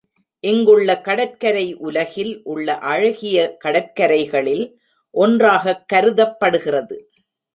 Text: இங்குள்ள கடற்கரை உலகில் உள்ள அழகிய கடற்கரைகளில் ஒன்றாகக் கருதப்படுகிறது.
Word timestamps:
இங்குள்ள 0.43 1.01
கடற்கரை 1.01 1.73
உலகில் 1.79 2.41
உள்ள 2.43 2.77
அழகிய 2.77 3.57
கடற்கரைகளில் 3.63 4.65
ஒன்றாகக் 5.13 5.83
கருதப்படுகிறது. 5.93 6.97